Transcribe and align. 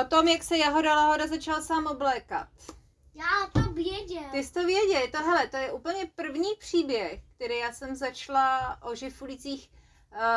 o 0.00 0.04
tom, 0.04 0.28
jak 0.28 0.42
se 0.42 0.58
Jahoda 0.58 0.94
Lahoda 0.94 1.26
začal 1.26 1.62
sám 1.62 1.86
oblékat. 1.86 2.48
Já 3.14 3.50
to 3.52 3.72
věděl. 3.72 4.30
Ty 4.32 4.44
jsi 4.44 4.52
to 4.52 4.64
věděl, 4.64 5.08
to 5.12 5.18
hele, 5.18 5.48
to 5.48 5.56
je 5.56 5.72
úplně 5.72 6.10
první 6.14 6.54
příběh, 6.58 7.20
který 7.36 7.58
já 7.58 7.72
jsem 7.72 7.94
začala 7.96 8.78
o 8.82 8.94
Žifulicích 8.94 9.70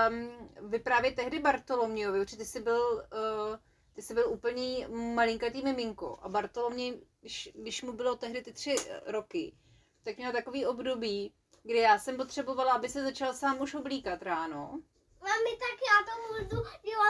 um, 0.10 0.70
vyprávět 0.70 1.16
tehdy 1.16 1.40
Bartolomějovi, 1.40 2.26
ty 2.26 2.46
jsi 2.46 2.62
byl, 2.62 3.06
uh, 3.50 3.56
ty 3.94 4.02
jsi 4.02 4.14
byl 4.14 4.30
úplně 4.30 4.88
malinkatý 4.88 5.62
miminko 5.62 6.20
a 6.22 6.30
Bartoloměj, 6.30 7.02
když, 7.22 7.50
když 7.56 7.82
mu 7.82 7.94
bylo 7.94 8.16
tehdy 8.16 8.42
ty 8.42 8.54
tři 8.54 8.76
roky, 9.06 9.54
tak 10.04 10.18
měl 10.18 10.32
takový 10.32 10.66
období, 10.66 11.34
kdy 11.64 11.78
já 11.78 12.00
jsem 12.00 12.18
potřebovala, 12.18 12.74
aby 12.74 12.90
se 12.90 13.04
začal 13.04 13.34
sám 13.34 13.62
už 13.62 13.74
oblíkat 13.74 14.22
ráno. 14.22 14.80
Mami, 15.22 15.58
tak 15.60 15.78
já 15.90 15.98
to 16.06 16.14
budu 16.28 16.64
dělat 16.84 17.03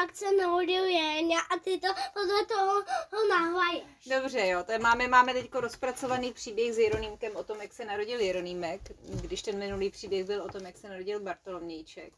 jak 0.00 0.16
se 0.16 0.32
narodil 0.32 0.84
Jeně 0.84 1.36
a 1.36 1.58
ty 1.58 1.78
to 1.78 1.88
podle 2.12 2.46
toho 2.46 2.72
ho 3.12 3.28
nahlaješ. 3.28 3.84
Dobře, 4.06 4.46
jo, 4.46 4.64
to 4.64 4.72
máme, 4.78 5.08
máme 5.08 5.32
teď 5.32 5.54
rozpracovaný 5.54 6.32
příběh 6.32 6.74
s 6.74 6.78
Jeronýmkem 6.78 7.36
o 7.36 7.44
tom, 7.44 7.62
jak 7.62 7.72
se 7.72 7.84
narodil 7.84 8.20
Jeronýmek, 8.20 8.80
když 9.20 9.42
ten 9.42 9.58
minulý 9.58 9.90
příběh 9.90 10.26
byl 10.26 10.42
o 10.42 10.48
tom, 10.48 10.66
jak 10.66 10.78
se 10.78 10.88
narodil 10.88 11.20
Bartolomějček. 11.20 12.12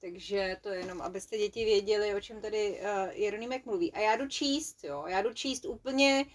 Takže 0.00 0.56
to 0.60 0.68
je 0.68 0.80
jenom, 0.80 1.02
abyste 1.02 1.38
děti 1.38 1.64
věděli, 1.64 2.14
o 2.14 2.20
čem 2.20 2.40
tady 2.40 2.80
uh, 2.80 3.08
Jeronýmek 3.10 3.66
mluví. 3.66 3.92
A 3.92 4.00
já 4.00 4.16
jdu 4.16 4.28
číst, 4.28 4.84
jo, 4.84 5.04
já 5.06 5.22
jdu 5.22 5.34
číst 5.34 5.64
úplně 5.64 6.26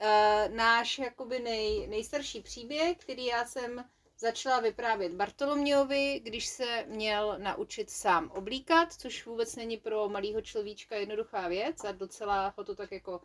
uh, 0.00 0.54
náš 0.54 0.98
jakoby 0.98 1.38
nej, 1.38 1.86
nejstarší 1.86 2.40
příběh, 2.40 2.96
který 2.96 3.26
já 3.26 3.44
jsem 3.44 3.84
začala 4.18 4.60
vyprávět 4.60 5.12
Bartolomějovi, 5.12 6.20
když 6.24 6.46
se 6.46 6.84
měl 6.88 7.38
naučit 7.38 7.90
sám 7.90 8.30
oblíkat, 8.30 8.92
což 8.92 9.26
vůbec 9.26 9.56
není 9.56 9.76
pro 9.76 10.08
malého 10.08 10.40
človíčka 10.40 10.96
jednoduchá 10.96 11.48
věc 11.48 11.84
a 11.84 11.92
docela 11.92 12.54
ho 12.56 12.64
to 12.64 12.74
tak 12.74 12.92
jako... 12.92 13.20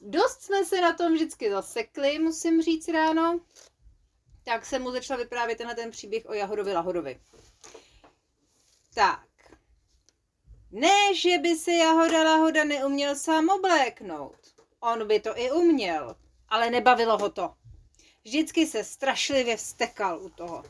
Dost 0.00 0.42
jsme 0.42 0.64
se 0.64 0.80
na 0.80 0.92
tom 0.92 1.12
vždycky 1.12 1.50
zasekli, 1.50 2.18
musím 2.18 2.62
říct 2.62 2.88
ráno. 2.88 3.40
Tak 4.44 4.66
jsem 4.66 4.82
mu 4.82 4.90
začala 4.90 5.18
vyprávět 5.22 5.58
tenhle 5.58 5.74
ten 5.74 5.90
příběh 5.90 6.26
o 6.26 6.34
Jahodovi 6.34 6.72
Lahodovi. 6.72 7.20
Tak. 8.94 9.26
Ne, 10.70 11.14
že 11.14 11.38
by 11.38 11.56
se 11.56 11.72
Jahoda 11.72 12.24
Lahoda 12.24 12.64
neuměl 12.64 13.16
sám 13.16 13.48
obléknout. 13.48 14.36
On 14.80 15.08
by 15.08 15.20
to 15.20 15.38
i 15.38 15.50
uměl, 15.50 16.16
ale 16.48 16.70
nebavilo 16.70 17.18
ho 17.18 17.30
to. 17.30 17.54
Vždycky 18.24 18.66
se 18.66 18.84
strašlivě 18.84 19.56
vstekal 19.56 20.22
u 20.22 20.28
toho. 20.28 20.64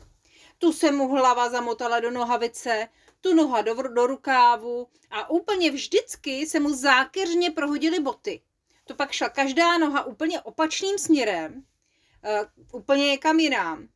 Tu 0.57 0.73
se 0.73 0.91
mu 0.91 1.07
hlava 1.07 1.49
zamotala 1.49 1.99
do 1.99 2.11
nohavice, 2.11 2.87
tu 3.21 3.33
noha 3.33 3.61
do, 3.61 3.73
do 3.73 4.07
rukávu 4.07 4.87
a 5.11 5.29
úplně 5.29 5.71
vždycky 5.71 6.47
se 6.47 6.59
mu 6.59 6.73
zákeřně 6.73 7.51
prohodily 7.51 7.99
boty. 7.99 8.41
To 8.83 8.95
pak 8.95 9.11
šla 9.11 9.29
každá 9.29 9.77
noha 9.77 10.03
úplně 10.03 10.41
opačným 10.41 10.97
směrem, 10.97 11.63
uh, 12.73 12.79
úplně 12.79 13.07
někam 13.07 13.39
jinam. 13.39 13.87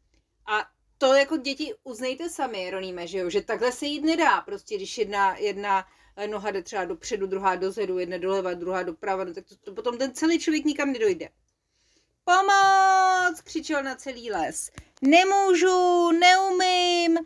A 0.45 0.65
to 0.97 1.13
jako 1.13 1.37
děti 1.37 1.73
uznejte 1.83 2.29
sami, 2.29 2.69
Roníme, 2.69 3.07
že 3.07 3.17
jo, 3.17 3.29
že 3.29 3.41
takhle 3.41 3.71
se 3.71 3.85
jít 3.85 4.03
nedá. 4.03 4.41
Prostě 4.41 4.75
když 4.75 4.97
jedna, 4.97 5.37
jedna 5.37 5.85
noha 6.27 6.51
jde 6.51 6.63
třeba 6.63 6.85
dopředu, 6.85 7.27
druhá 7.27 7.55
dozadu, 7.55 7.99
jedna 7.99 8.17
doleva, 8.17 8.53
druhá 8.53 8.83
doprava, 8.83 9.23
no 9.23 9.33
tak 9.33 9.45
to, 9.45 9.55
to 9.55 9.73
potom 9.73 9.97
ten 9.97 10.13
celý 10.13 10.39
člověk 10.39 10.65
nikam 10.65 10.91
nedojde. 10.91 11.29
Pomoc! 12.23 13.41
křičel 13.43 13.83
na 13.83 13.95
celý 13.95 14.31
les. 14.31 14.71
Nemůžu, 15.01 16.11
neumím. 16.11 17.17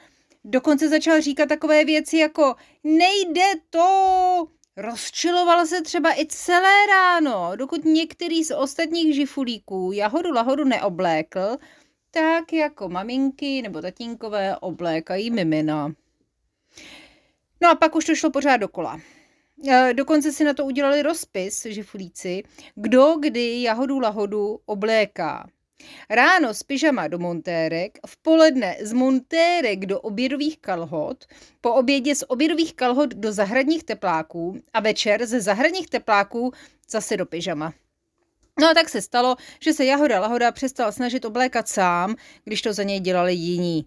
Dokonce 0.45 0.89
začal 0.89 1.21
říkat 1.21 1.49
takové 1.49 1.85
věci 1.85 2.17
jako 2.17 2.55
nejde 2.83 3.51
to. 3.69 4.47
Rozčiloval 4.77 5.65
se 5.65 5.81
třeba 5.81 6.19
i 6.19 6.25
celé 6.25 6.85
ráno, 6.87 7.51
dokud 7.55 7.85
některý 7.85 8.43
z 8.43 8.55
ostatních 8.55 9.15
žifulíků 9.15 9.91
jahodu 9.93 10.31
lahodu 10.31 10.63
neoblékl, 10.63 11.57
tak 12.11 12.53
jako 12.53 12.89
maminky 12.89 13.61
nebo 13.61 13.81
tatínkové 13.81 14.57
oblékají 14.57 15.31
mimina. 15.31 15.93
No 17.61 17.69
a 17.69 17.75
pak 17.75 17.95
už 17.95 18.05
to 18.05 18.15
šlo 18.15 18.31
pořád 18.31 18.57
dokola. 18.57 18.99
Eh, 19.69 19.93
dokonce 19.93 20.31
si 20.31 20.43
na 20.43 20.53
to 20.53 20.65
udělali 20.65 21.01
rozpis, 21.01 21.65
že 21.69 21.83
fulíci, 21.83 22.43
kdo 22.75 23.15
kdy 23.19 23.61
jahodu 23.61 23.99
lahodu 23.99 24.59
obléká. 24.65 25.49
Ráno 26.09 26.53
z 26.53 26.63
pyžama 26.63 27.07
do 27.07 27.19
montérek, 27.19 27.99
v 28.07 28.17
poledne 28.17 28.77
z 28.81 28.93
montérek 28.93 29.85
do 29.85 29.99
obědových 29.99 30.57
kalhot, 30.59 31.25
po 31.61 31.73
obědě 31.73 32.15
z 32.15 32.23
obědových 32.27 32.73
kalhot 32.73 33.09
do 33.09 33.31
zahradních 33.31 33.83
tepláků 33.83 34.61
a 34.73 34.79
večer 34.79 35.25
ze 35.25 35.41
zahradních 35.41 35.89
tepláků 35.89 36.51
zase 36.89 37.17
do 37.17 37.25
pyžama. 37.25 37.73
No 38.59 38.69
a 38.69 38.73
tak 38.73 38.89
se 38.89 39.01
stalo, 39.01 39.35
že 39.59 39.73
se 39.73 39.85
Jahoda 39.85 40.19
Lahoda 40.19 40.51
přestal 40.51 40.91
snažit 40.91 41.25
oblékat 41.25 41.67
sám, 41.67 42.15
když 42.43 42.61
to 42.61 42.73
za 42.73 42.83
něj 42.83 42.99
dělali 42.99 43.33
jiní. 43.33 43.85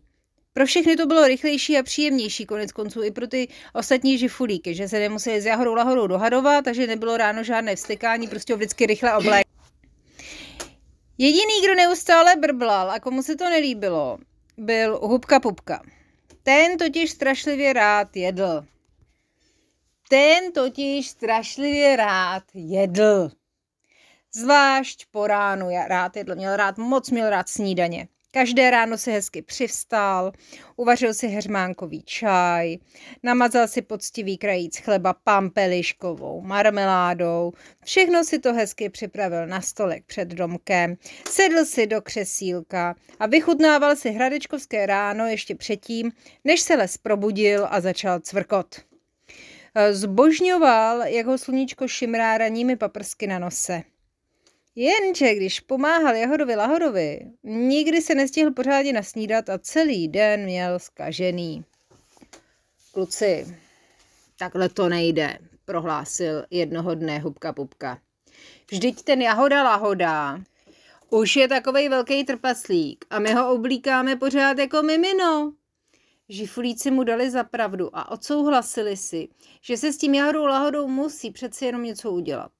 Pro 0.56 0.67
všechny 0.67 0.97
to 0.97 1.06
bylo 1.06 1.27
rychlejší 1.27 1.78
a 1.78 1.83
příjemnější, 1.83 2.47
konec 2.47 2.72
konců 2.72 3.03
i 3.03 3.11
pro 3.11 3.27
ty 3.27 3.49
ostatní 3.72 4.19
žifulíky, 4.19 4.75
že 4.75 4.89
se 4.89 4.99
nemuseli 4.99 5.41
s 5.41 5.47
jahodou 5.47 5.75
lahodou 5.75 6.06
dohadovat, 6.06 6.65
takže 6.65 6.87
nebylo 6.87 7.17
ráno 7.17 7.44
žádné 7.44 7.77
vstekání, 7.77 8.28
prostě 8.28 8.53
ho 8.53 8.56
vždycky 8.56 8.87
rychle 8.87 9.17
oblék. 9.17 9.47
Jediný, 11.19 11.62
kdo 11.65 11.75
neustále 11.75 12.37
brblal 12.37 12.91
a 12.91 13.00
komu 13.00 13.22
se 13.22 13.37
to 13.37 13.44
nelíbilo, 13.44 14.19
byl 14.56 14.99
Hubka 15.03 15.41
Pupka. 15.41 15.83
Ten 16.43 16.78
totiž 16.78 17.11
strašlivě 17.11 17.73
rád 17.73 18.17
jedl. 18.17 18.65
Ten 20.09 20.53
totiž 20.53 21.09
strašlivě 21.09 21.97
rád 21.97 22.43
jedl. 22.55 23.31
Zvlášť 24.33 25.06
po 25.11 25.27
ránu 25.27 25.69
rád 25.88 26.17
jedl, 26.17 26.34
měl 26.34 26.56
rád, 26.56 26.78
moc 26.78 27.11
měl 27.11 27.31
rád 27.31 27.49
snídaně. 27.49 28.09
Každé 28.36 28.70
ráno 28.70 28.98
si 28.98 29.10
hezky 29.12 29.42
přivstal, 29.42 30.32
uvařil 30.76 31.14
si 31.14 31.28
heřmánkový 31.28 32.02
čaj, 32.02 32.76
namazal 33.22 33.69
si 33.69 33.82
poctivý 33.82 34.38
krajíc 34.38 34.78
chleba 34.78 35.12
pampeliškovou 35.12 36.41
marmeládou, 36.41 37.52
všechno 37.84 38.25
si 38.25 38.38
to 38.38 38.52
hezky 38.54 38.88
připravil 38.88 39.46
na 39.46 39.60
stolek 39.60 40.04
před 40.06 40.28
domkem, 40.28 40.96
sedl 41.30 41.64
si 41.64 41.86
do 41.86 42.02
křesílka 42.02 42.94
a 43.19 43.26
vychutnával 43.26 43.96
si 43.96 44.10
hradečkovské 44.10 44.86
ráno 44.86 45.26
ještě 45.26 45.54
předtím, 45.54 46.12
než 46.44 46.60
se 46.60 46.76
les 46.76 46.98
probudil 46.98 47.66
a 47.70 47.80
začal 47.80 48.20
cvrkot. 48.20 48.76
Zbožňoval, 49.91 51.02
jak 51.02 51.26
ho 51.26 51.38
sluníčko 51.38 51.88
šimrá 51.88 52.38
raními 52.38 52.76
paprsky 52.76 53.26
na 53.26 53.38
nose. 53.38 53.82
Jenže 54.78 55.34
když 55.34 55.60
pomáhal 55.60 56.14
Jahodovi 56.14 56.56
Lahodovi, 56.56 57.20
nikdy 57.42 58.03
se 58.03 58.14
nestihl 58.14 58.50
pořádně 58.50 58.92
nasnídat 58.92 59.48
a 59.48 59.59
celý 59.59 60.09
den 60.09 60.44
měl 60.44 60.78
skažený. 60.78 61.64
Kluci, 62.92 63.59
takhle 64.38 64.69
to 64.69 64.88
nejde, 64.88 65.38
prohlásil 65.64 66.44
jednoho 66.50 66.94
dne 66.94 67.19
Hubka 67.19 67.53
Pupka. 67.53 67.98
Vždyť 68.70 69.03
ten 69.03 69.22
Jahoda 69.22 69.62
Lahoda 69.62 70.41
už 71.10 71.37
je 71.37 71.48
takovej 71.48 71.88
velký 71.88 72.25
trpaslík 72.25 73.04
a 73.10 73.19
my 73.19 73.34
ho 73.34 73.54
oblíkáme 73.54 74.16
pořád 74.16 74.58
jako 74.58 74.82
mimino. 74.82 75.53
Žifulíci 76.28 76.91
mu 76.91 77.04
dali 77.04 77.31
za 77.31 77.44
pravdu 77.44 77.97
a 77.97 78.10
odsouhlasili 78.10 78.97
si, 78.97 79.28
že 79.60 79.76
se 79.76 79.93
s 79.93 79.98
tím 79.98 80.14
Jahodou 80.14 80.47
Lahodou 80.47 80.88
musí 80.88 81.31
přeci 81.31 81.64
jenom 81.64 81.82
něco 81.82 82.10
udělat. 82.10 82.53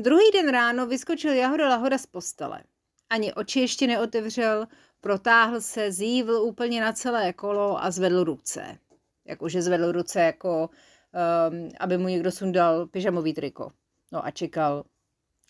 Druhý 0.00 0.30
den 0.34 0.48
ráno 0.48 0.86
vyskočil 0.86 1.32
Jahoda 1.32 1.68
Lahoda 1.68 1.98
z 1.98 2.06
postele. 2.06 2.62
Ani 3.10 3.34
oči 3.34 3.60
ještě 3.60 3.86
neotevřel, 3.86 4.66
protáhl 5.00 5.60
se, 5.60 5.92
zívl 5.92 6.32
úplně 6.32 6.80
na 6.80 6.92
celé 6.92 7.32
kolo 7.32 7.84
a 7.84 7.90
zvedl 7.90 8.24
ruce. 8.24 8.78
Jakože 9.24 9.62
zvedl 9.62 9.92
ruce, 9.92 10.20
jako 10.20 10.70
um, 11.50 11.70
aby 11.80 11.98
mu 11.98 12.08
někdo 12.08 12.30
sundal 12.30 12.86
pyžamový 12.86 13.34
triko. 13.34 13.72
No 14.12 14.26
a 14.26 14.30
čekal, 14.30 14.84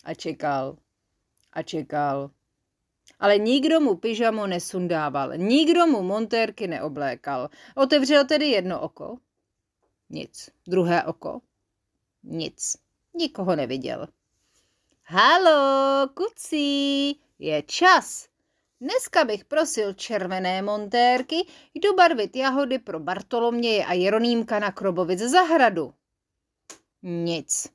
a 0.03 0.13
čekal, 0.13 0.77
a 1.53 1.63
čekal. 1.63 2.31
Ale 3.19 3.37
nikdo 3.37 3.79
mu 3.79 3.95
pyžamo 3.95 4.47
nesundával, 4.47 5.37
nikdo 5.37 5.87
mu 5.87 6.03
montérky 6.03 6.67
neoblékal. 6.67 7.49
Otevřel 7.75 8.25
tedy 8.25 8.47
jedno 8.47 8.81
oko. 8.81 9.17
Nic. 10.09 10.49
Druhé 10.67 11.03
oko. 11.03 11.41
Nic. 12.23 12.75
Nikoho 13.13 13.55
neviděl. 13.55 14.07
Halo, 15.11 16.07
kucí, 16.13 17.19
je 17.39 17.61
čas. 17.61 18.27
Dneska 18.81 19.25
bych 19.25 19.45
prosil 19.45 19.93
červené 19.93 20.61
montérky, 20.61 21.35
jdu 21.73 21.95
barvit 21.95 22.35
jahody 22.35 22.79
pro 22.79 22.99
Bartoloměje 22.99 23.85
a 23.85 23.93
Jeronýmka 23.93 24.59
na 24.59 24.71
Krobovic 24.71 25.19
zahradu. 25.19 25.93
Nic. 27.03 27.69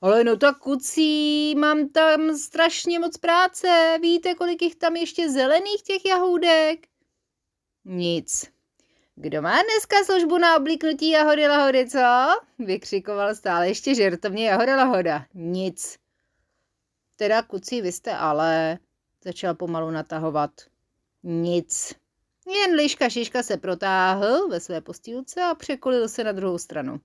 Ale 0.00 0.24
no 0.24 0.36
tak 0.36 0.58
kucí, 0.58 1.54
mám 1.54 1.88
tam 1.88 2.36
strašně 2.36 2.98
moc 2.98 3.16
práce. 3.16 3.98
Víte, 4.02 4.34
kolik 4.34 4.62
jich 4.62 4.76
tam 4.76 4.96
ještě 4.96 5.30
zelených 5.30 5.82
těch 5.82 6.04
jahůdek? 6.04 6.86
Nic. 7.84 8.50
Kdo 9.14 9.42
má 9.42 9.62
dneska 9.62 10.04
službu 10.04 10.38
na 10.38 10.56
oblíknutí 10.56 11.10
jahody 11.10 11.48
lahody, 11.48 11.90
co? 11.90 11.98
Vykřikoval 12.58 13.34
stále 13.34 13.68
ještě 13.68 13.94
žertovně 13.94 14.48
jahoda 14.48 14.76
lahoda. 14.76 15.26
Nic. 15.34 16.03
Teda, 17.16 17.42
kucí, 17.42 17.80
vy 17.80 17.92
jste 17.92 18.16
ale, 18.16 18.78
začal 19.24 19.54
pomalu 19.54 19.90
natahovat. 19.90 20.50
Nic. 21.22 21.94
Jen 22.46 22.76
liška 22.76 23.08
šiška 23.08 23.42
se 23.42 23.56
protáhl 23.56 24.48
ve 24.48 24.60
své 24.60 24.80
postýlce 24.80 25.42
a 25.42 25.54
překulil 25.54 26.08
se 26.08 26.24
na 26.24 26.32
druhou 26.32 26.58
stranu. 26.58 27.00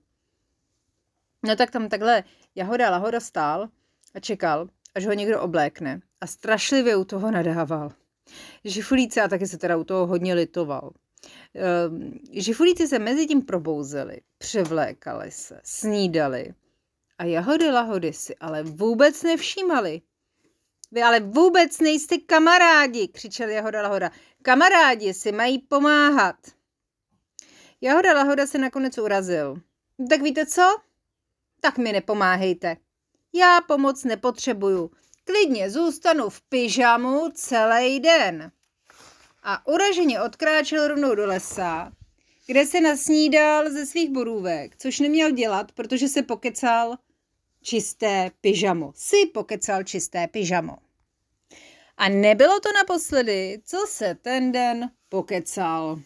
No 1.42 1.56
tak 1.56 1.70
tam 1.70 1.88
takhle 1.88 2.24
jahoda 2.54 2.90
lahoda 2.90 3.20
stál 3.20 3.68
a 4.14 4.20
čekal, 4.20 4.68
až 4.94 5.06
ho 5.06 5.12
někdo 5.12 5.42
oblékne. 5.42 6.00
A 6.20 6.26
strašlivě 6.26 6.96
u 6.96 7.04
toho 7.04 7.30
nadával. 7.30 7.92
Žifulíci 8.64 9.20
a 9.20 9.28
taky 9.28 9.46
se 9.46 9.58
teda 9.58 9.76
u 9.76 9.84
toho 9.84 10.06
hodně 10.06 10.34
litoval. 10.34 10.90
Ehm, 11.54 12.18
žifulíci 12.32 12.88
se 12.88 12.98
mezi 12.98 13.26
tím 13.26 13.42
probouzeli, 13.42 14.20
převlékali 14.38 15.30
se, 15.30 15.60
snídali 15.64 16.54
a 17.20 17.24
jahody 17.24 17.70
lahody 17.70 18.12
si 18.12 18.36
ale 18.36 18.62
vůbec 18.62 19.22
nevšímali. 19.22 20.02
Vy 20.92 21.02
ale 21.02 21.20
vůbec 21.20 21.80
nejste 21.80 22.18
kamarádi, 22.18 23.08
křičel 23.08 23.48
Jahoda 23.48 23.82
Lahoda. 23.82 24.10
Kamarádi 24.42 25.14
si 25.14 25.32
mají 25.32 25.58
pomáhat. 25.58 26.36
Jahoda 27.80 28.12
Lahoda 28.12 28.46
se 28.46 28.58
nakonec 28.58 28.98
urazil. 28.98 29.60
Tak 30.10 30.22
víte 30.22 30.46
co? 30.46 30.76
Tak 31.60 31.78
mi 31.78 31.92
nepomáhejte. 31.92 32.76
Já 33.32 33.60
pomoc 33.60 34.04
nepotřebuju. 34.04 34.90
Klidně 35.24 35.70
zůstanu 35.70 36.28
v 36.28 36.40
pyžamu 36.40 37.30
celý 37.34 38.00
den. 38.00 38.52
A 39.42 39.66
uraženě 39.66 40.20
odkráčel 40.20 40.88
rovnou 40.88 41.14
do 41.14 41.26
lesa, 41.26 41.92
kde 42.46 42.66
se 42.66 42.80
nasnídal 42.80 43.70
ze 43.70 43.86
svých 43.86 44.10
borůvek, 44.10 44.76
což 44.76 45.00
neměl 45.00 45.30
dělat, 45.30 45.72
protože 45.72 46.08
se 46.08 46.22
pokecal 46.22 46.96
čisté 47.62 48.30
pyžamo. 48.40 48.92
Si 48.94 49.26
pokecal 49.26 49.84
čisté 49.84 50.28
pyžamo. 50.28 50.76
A 51.96 52.08
nebylo 52.08 52.60
to 52.60 52.68
naposledy, 52.72 53.62
co 53.64 53.86
se 53.88 54.14
ten 54.14 54.52
den 54.52 54.90
pokecal. 55.08 56.00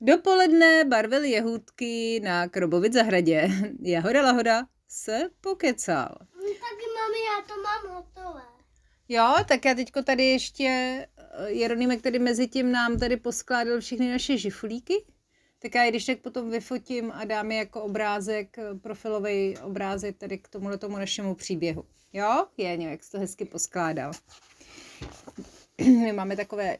Dopoledne 0.00 0.84
barvil 0.84 1.24
jehůdky 1.24 2.20
na 2.24 2.48
Krobovic 2.48 2.92
zahradě. 2.92 3.48
Jahoda 3.82 4.22
Lahoda 4.22 4.62
se 4.88 5.30
pokecal. 5.40 6.16
No, 6.20 6.42
taky 6.42 6.86
mami, 6.96 7.18
já 7.26 7.54
to 7.54 7.62
mám 7.62 7.96
hotové. 7.96 8.42
Jo, 9.08 9.34
tak 9.48 9.64
já 9.64 9.74
teďko 9.74 10.02
tady 10.02 10.24
ještě 10.24 10.64
eh, 10.64 11.50
Jeronýmek, 11.50 12.00
který 12.00 12.18
mezi 12.18 12.48
tím 12.48 12.72
nám 12.72 12.98
tady 12.98 13.16
poskládal 13.16 13.80
všechny 13.80 14.10
naše 14.10 14.38
žifulíky. 14.38 15.04
Tak 15.64 15.74
já 15.74 15.82
je 15.84 15.90
když 15.90 16.04
tak 16.04 16.18
potom 16.18 16.50
vyfotím 16.50 17.12
a 17.12 17.24
dám 17.24 17.50
je 17.50 17.58
jako 17.58 17.82
obrázek, 17.82 18.58
eh, 18.58 18.74
profilový 18.74 19.58
obrázek 19.58 20.16
tady 20.16 20.38
k 20.38 20.48
tomuhle 20.48 20.78
tomu 20.78 20.96
našemu 20.96 21.34
příběhu. 21.34 21.84
Jo, 22.12 22.46
Jeňo, 22.56 22.90
jak 22.90 23.04
jsi 23.04 23.10
to 23.10 23.18
hezky 23.18 23.44
poskládal. 23.44 24.12
My 25.80 26.12
máme 26.12 26.36
takové 26.36 26.76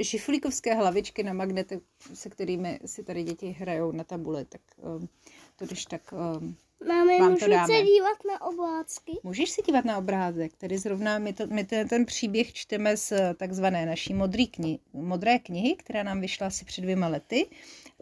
žifulíkovské 0.00 0.74
hlavičky 0.74 1.22
na 1.22 1.32
magnety, 1.32 1.80
se 2.14 2.30
kterými 2.30 2.80
si 2.86 3.04
tady 3.04 3.22
děti 3.22 3.56
hrajou 3.58 3.92
na 3.92 4.04
tabule, 4.04 4.44
tak 4.44 4.60
um, 4.76 5.08
to 5.56 5.66
když 5.66 5.84
tak 5.84 6.12
um, 6.12 6.56
Máme, 6.88 7.18
vám 7.18 7.30
můžu 7.30 7.44
to 7.44 7.50
dáme. 7.50 7.66
se 7.66 7.82
dívat 7.82 8.18
na 8.28 8.46
oblázky? 8.46 9.12
Můžeš 9.22 9.50
se 9.50 9.62
dívat 9.62 9.84
na 9.84 9.98
obrázek. 9.98 10.52
Tady 10.56 10.78
zrovna 10.78 11.18
my, 11.18 11.32
to, 11.32 11.46
my 11.46 11.64
ten, 11.64 11.88
ten 11.88 12.06
příběh 12.06 12.52
čteme 12.52 12.96
z 12.96 13.12
takzvané 13.36 13.86
naší 13.86 14.14
modrý 14.14 14.46
kni, 14.46 14.78
modré 14.92 15.38
knihy, 15.38 15.76
která 15.76 16.02
nám 16.02 16.20
vyšla 16.20 16.46
asi 16.46 16.64
před 16.64 16.80
dvěma 16.80 17.08
lety. 17.08 17.46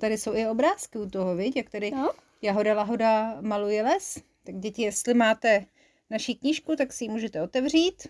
Tady 0.00 0.18
jsou 0.18 0.34
i 0.34 0.46
obrázky 0.46 0.98
u 0.98 1.10
toho, 1.10 1.36
viď? 1.36 1.56
jak 1.56 1.70
tady 1.70 1.90
No. 1.90 2.10
Jahoda 2.42 2.74
Lahoda 2.74 3.40
maluje 3.40 3.82
les. 3.82 4.22
Tak 4.44 4.58
děti, 4.58 4.82
jestli 4.82 5.14
máte 5.14 5.64
naší 6.10 6.34
knížku, 6.34 6.76
tak 6.76 6.92
si 6.92 7.04
ji 7.04 7.08
můžete 7.08 7.42
otevřít. 7.42 8.08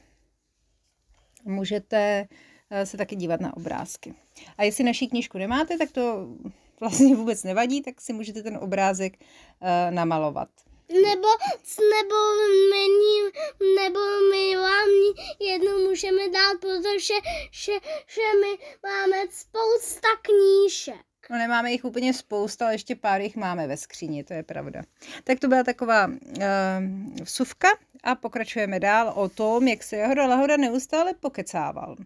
Můžete 1.45 2.29
eh, 2.71 2.87
se 2.87 2.97
taky 2.97 3.17
dívat 3.17 3.41
na 3.41 3.57
obrázky. 3.57 4.15
A 4.59 4.65
jestli 4.65 4.85
naší 4.85 5.09
knížku 5.09 5.39
nemáte, 5.39 5.79
tak 5.79 5.93
to 5.93 6.29
vlastně 6.81 7.17
vůbec 7.17 7.45
nevadí, 7.45 7.83
tak 7.83 8.01
si 8.01 8.13
můžete 8.13 8.43
ten 8.43 8.57
obrázek 8.57 9.13
uh, 9.21 9.95
namalovat. 9.95 10.49
Nebo, 10.89 11.29
nebo, 11.99 12.17
my, 12.71 12.85
nebo 13.83 14.01
my 14.31 14.57
vám 14.57 14.89
jednu 15.41 15.89
můžeme 15.89 16.29
dát, 16.29 16.61
protože 16.61 17.15
že, 17.51 17.73
že 18.07 18.23
my 18.41 18.59
máme 18.83 19.17
spousta 19.31 20.09
knížek. 20.23 21.07
No 21.31 21.39
nemáme 21.39 21.73
jich 21.73 21.85
úplně 21.85 22.15
spousta, 22.15 22.65
ale 22.65 22.75
ještě 22.75 22.97
pár 22.97 23.21
jich 23.21 23.37
máme 23.37 23.67
ve 23.67 23.77
skříni, 23.77 24.25
to 24.25 24.33
je 24.33 24.43
pravda. 24.43 24.83
Tak 25.25 25.41
to 25.41 25.49
byla 25.49 25.63
taková 25.63 26.07
uh, 26.07 26.15
vsuvka 27.25 27.69
a 28.03 28.15
pokračujeme 28.15 28.81
dál 28.81 29.13
o 29.17 29.29
tom, 29.29 29.69
jak 29.69 29.83
se 29.83 29.97
Jahoda 29.97 30.27
Lahoda 30.27 30.57
neustále 30.57 31.15
pokecával. 31.15 31.97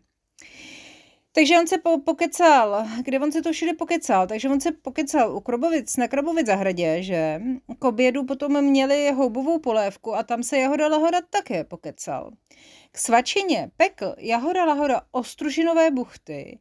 Takže 1.36 1.58
on 1.58 1.66
se 1.66 1.78
po, 1.78 1.98
pokecal, 1.98 2.86
kde 3.02 3.20
on 3.20 3.32
se 3.32 3.42
to 3.42 3.52
všude 3.52 3.74
pokecal, 3.74 4.26
takže 4.26 4.48
on 4.48 4.60
se 4.60 4.72
pokecal 4.72 5.36
u 5.36 5.40
Krobovic, 5.40 5.96
na 5.96 6.08
Krobovic 6.08 6.46
zahradě, 6.46 7.02
že 7.02 7.40
k 7.78 7.84
obědu 7.84 8.24
potom 8.24 8.62
měli 8.62 9.12
houbovou 9.12 9.58
polévku 9.58 10.14
a 10.14 10.22
tam 10.22 10.42
se 10.42 10.58
Jahoda 10.58 10.88
Lahoda 10.88 11.18
také 11.30 11.64
pokecal. 11.64 12.30
K 12.92 12.98
svačině 12.98 13.70
pekl 13.76 14.14
Jahoda 14.18 14.64
Lahoda 14.64 15.02
ostružinové 15.12 15.90
buchty, 15.90 16.58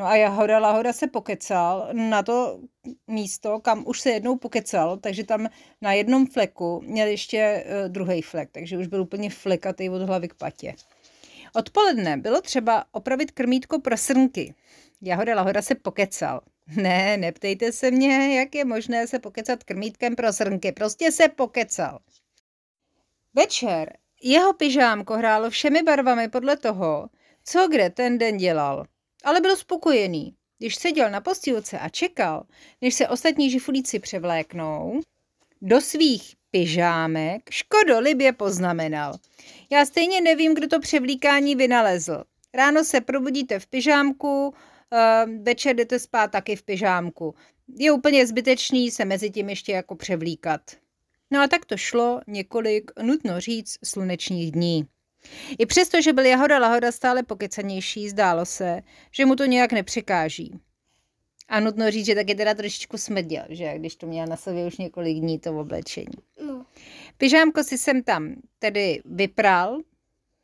No 0.00 0.06
a 0.06 0.16
Jahoda 0.16 0.58
Lahoda 0.58 0.92
se 0.92 1.06
pokecal 1.06 1.88
na 1.92 2.22
to 2.22 2.60
místo, 3.06 3.60
kam 3.60 3.84
už 3.86 4.00
se 4.00 4.10
jednou 4.10 4.36
pokecal, 4.36 4.96
takže 4.96 5.24
tam 5.24 5.48
na 5.80 5.92
jednom 5.92 6.26
fleku 6.26 6.80
měl 6.84 7.06
ještě 7.06 7.64
uh, 7.66 7.88
druhý 7.88 8.22
flek, 8.22 8.48
takže 8.52 8.78
už 8.78 8.86
byl 8.86 9.02
úplně 9.02 9.30
flekatý 9.30 9.90
od 9.90 10.02
hlavy 10.02 10.28
k 10.28 10.34
patě. 10.34 10.74
Odpoledne 11.54 12.16
bylo 12.16 12.40
třeba 12.40 12.84
opravit 12.92 13.30
krmítko 13.30 13.80
pro 13.80 13.96
srnky. 13.96 14.54
Jahoda 15.02 15.34
Lahoda 15.34 15.62
se 15.62 15.74
pokecal. 15.74 16.40
Ne, 16.76 17.16
neptejte 17.16 17.72
se 17.72 17.90
mě, 17.90 18.38
jak 18.38 18.54
je 18.54 18.64
možné 18.64 19.06
se 19.06 19.18
pokecat 19.18 19.64
krmítkem 19.64 20.16
pro 20.16 20.32
srnky. 20.32 20.72
Prostě 20.72 21.12
se 21.12 21.28
pokecal. 21.28 21.98
Večer 23.34 23.96
jeho 24.22 24.52
pyžámko 24.52 25.14
hrálo 25.14 25.50
všemi 25.50 25.82
barvami 25.82 26.28
podle 26.28 26.56
toho, 26.56 27.08
co 27.44 27.68
kde 27.68 27.90
ten 27.90 28.18
den 28.18 28.36
dělal. 28.36 28.86
Ale 29.24 29.40
byl 29.40 29.56
spokojený. 29.56 30.34
Když 30.58 30.76
seděl 30.76 31.10
na 31.10 31.20
postýlce 31.20 31.78
a 31.78 31.88
čekal, 31.88 32.46
než 32.80 32.94
se 32.94 33.08
ostatní 33.08 33.50
žifulíci 33.50 33.98
převléknou, 33.98 35.00
do 35.62 35.80
svých 35.80 36.36
pyžámek 36.50 37.50
škodolibě 37.50 38.32
poznamenal. 38.32 39.14
Já 39.70 39.86
stejně 39.86 40.20
nevím, 40.20 40.54
kdo 40.54 40.68
to 40.68 40.80
převlíkání 40.80 41.56
vynalezl. 41.56 42.24
Ráno 42.54 42.84
se 42.84 43.00
probudíte 43.00 43.58
v 43.58 43.66
pyžámku, 43.66 44.54
večer 45.42 45.76
jdete 45.76 45.98
spát 45.98 46.30
taky 46.30 46.56
v 46.56 46.62
pyžámku. 46.62 47.34
Je 47.78 47.92
úplně 47.92 48.26
zbytečný 48.26 48.90
se 48.90 49.04
mezi 49.04 49.30
tím 49.30 49.48
ještě 49.48 49.72
jako 49.72 49.96
převlíkat. 49.96 50.60
No 51.30 51.40
a 51.40 51.48
tak 51.48 51.64
to 51.64 51.76
šlo 51.76 52.20
několik, 52.26 52.90
nutno 53.02 53.40
říct, 53.40 53.78
slunečních 53.84 54.52
dní. 54.52 54.86
I 55.58 55.66
přesto, 55.66 56.02
že 56.02 56.12
byl 56.12 56.24
Jahoda 56.24 56.58
Lahoda 56.58 56.92
stále 56.92 57.22
pokecanější, 57.22 58.08
zdálo 58.08 58.46
se, 58.46 58.82
že 59.10 59.26
mu 59.26 59.36
to 59.36 59.44
nějak 59.44 59.72
nepřekáží. 59.72 60.60
A 61.48 61.60
nutno 61.60 61.90
říct, 61.90 62.06
že 62.06 62.14
taky 62.14 62.34
teda 62.34 62.54
trošičku 62.54 62.98
smrděl, 62.98 63.44
že 63.48 63.78
když 63.78 63.96
to 63.96 64.06
měl 64.06 64.26
na 64.26 64.36
sobě 64.36 64.66
už 64.66 64.78
několik 64.78 65.18
dní 65.18 65.38
to 65.38 65.58
oblečení. 65.58 66.06
Pyžámko 67.20 67.64
si 67.64 67.78
jsem 67.78 68.02
tam 68.02 68.34
tedy 68.58 69.02
vypral 69.04 69.78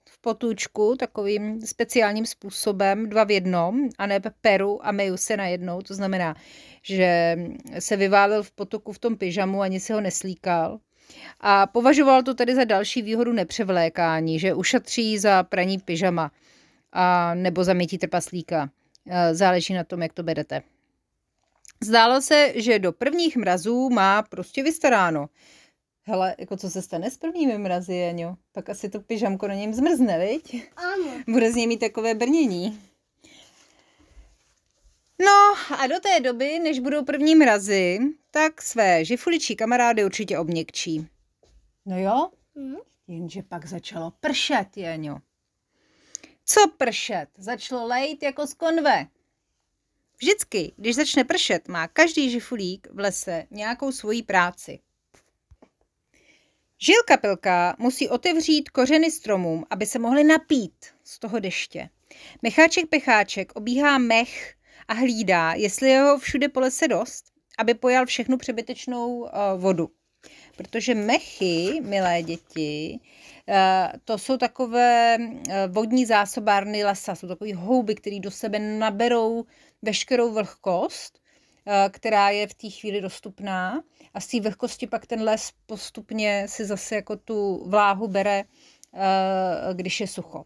v 0.09 0.19
potůčku 0.21 0.97
takovým 0.97 1.61
speciálním 1.67 2.27
způsobem, 2.27 3.09
dva 3.09 3.25
v 3.25 3.31
jednom, 3.31 3.89
a 3.99 4.07
ne 4.07 4.21
peru 4.41 4.87
a 4.87 4.93
meju 4.93 5.17
se 5.17 5.37
najednou. 5.37 5.83
To 5.83 5.95
znamená, 5.95 6.37
že 6.83 7.37
se 7.79 7.97
vyválil 7.97 8.43
v 8.43 8.51
potoku 8.51 8.93
v 8.93 8.99
tom 8.99 9.17
pyžamu, 9.17 9.61
ani 9.61 9.81
si 9.81 9.93
ho 9.93 10.01
neslíkal. 10.01 10.79
A 11.41 11.67
považoval 11.67 12.23
to 12.23 12.35
tedy 12.35 12.55
za 12.55 12.65
další 12.65 13.03
výhodu 13.03 13.33
nepřevlékání, 13.33 14.39
že 14.39 14.55
ušatří 14.55 15.19
za 15.19 15.43
praní 15.43 15.79
pyžama 15.79 16.31
a 16.93 17.35
nebo 17.35 17.65
za 17.65 17.73
mytí 17.73 17.99
trpaslíka. 17.99 18.71
E, 19.07 19.35
Záleží 19.35 19.75
na 19.75 19.85
tom, 19.85 20.03
jak 20.03 20.13
to 20.13 20.23
berete. 20.23 20.63
Zdálo 21.83 22.21
se, 22.21 22.53
že 22.57 22.79
do 22.79 22.93
prvních 22.93 23.37
mrazů 23.37 23.91
má 23.91 24.23
prostě 24.23 24.63
vystaráno. 24.63 25.29
Hele, 26.09 26.35
jako 26.39 26.57
co 26.57 26.71
se 26.71 26.83
stane 26.83 27.11
s 27.11 27.17
prvními 27.19 27.59
mrazy, 27.59 27.97
Jaňo? 27.97 28.37
Pak 28.53 28.69
asi 28.69 28.89
to 28.89 29.01
pyžamko 29.01 29.49
na 29.49 29.55
něm 29.55 29.75
zmrzne, 29.75 30.19
viď? 30.27 30.63
Ano. 30.77 31.23
Bude 31.29 31.53
z 31.53 31.55
něj 31.55 31.67
mít 31.67 31.79
takové 31.79 32.15
brnění. 32.15 32.81
No 35.25 35.55
a 35.79 35.87
do 35.87 36.01
té 36.01 36.21
doby, 36.21 36.59
než 36.59 36.79
budou 36.79 37.05
první 37.05 37.35
mrazy, 37.35 37.99
tak 38.31 38.63
své 38.63 39.05
žifuličí 39.05 39.57
kamarády 39.57 40.05
určitě 40.05 40.39
obněkčí. 40.39 41.07
No 41.87 41.99
jo, 41.99 42.31
Hm? 42.59 42.77
jenže 43.09 43.43
pak 43.43 43.67
začalo 43.67 44.13
pršet, 44.21 44.77
Jeňo. 44.77 45.19
Co 46.45 46.61
pršet? 46.77 47.27
Začalo 47.39 47.87
lejt 47.87 48.23
jako 48.23 48.47
z 48.47 48.55
konve. 48.55 49.07
Vždycky, 50.19 50.73
když 50.77 50.97
začne 50.97 51.25
pršet, 51.25 51.69
má 51.69 51.89
každý 51.89 52.31
žifulík 52.31 52.89
v 52.93 52.99
lese 52.99 53.47
nějakou 53.51 53.93
svoji 53.93 54.23
práci. 54.23 54.79
Žilka 56.79 57.17
pilka 57.17 57.77
musí 57.79 58.09
otevřít 58.09 58.71
kořeny 58.71 59.11
stromům, 59.11 59.65
aby 59.71 59.87
se 59.87 59.99
mohly 59.99 60.25
napít 60.25 60.87
z 61.05 61.19
toho 61.19 61.39
deště. 61.39 61.89
Mecháček 62.43 62.87
pecháček 62.87 63.53
obíhá 63.55 63.99
mech 63.99 64.55
a 64.89 64.95
hlídá, 64.95 65.53
jestli 65.55 65.89
je 65.89 66.01
ho 66.01 66.19
všude 66.19 66.49
po 66.49 66.61
lese 66.61 66.89
dost, 66.89 67.25
aby 67.59 67.75
pojal 67.75 68.07
všechnu 68.07 68.39
přebytečnou 68.39 69.19
uh, 69.19 69.29
vodu. 69.57 69.89
Protože 70.57 70.95
mechy, 70.95 71.81
milé 71.83 72.23
děti, 72.23 72.99
uh, 73.49 73.55
to 74.05 74.19
jsou 74.19 74.37
takové 74.37 75.17
uh, 75.21 75.55
vodní 75.69 76.07
zásobárny 76.07 76.85
lesa, 76.85 77.15
jsou 77.15 77.29
takové 77.29 77.55
houby, 77.55 77.95
které 77.95 78.21
do 78.21 78.31
sebe 78.31 78.59
naberou 78.59 79.45
veškerou 79.83 80.33
vlhkost, 80.33 81.19
která 81.91 82.31
je 82.31 82.47
v 82.47 82.55
té 82.55 82.71
chvíli 82.71 83.01
dostupná 83.01 83.83
a 84.15 84.21
z 84.21 84.27
té 84.27 84.41
vlhkosti 84.41 84.87
pak 84.87 85.07
ten 85.07 85.23
les 85.23 85.53
postupně 85.67 86.47
si 86.49 86.65
zase 86.65 86.95
jako 86.95 87.17
tu 87.17 87.65
vláhu 87.69 88.09
bere, 88.09 88.45
když 89.73 90.01
je 90.01 90.07
sucho. 90.07 90.45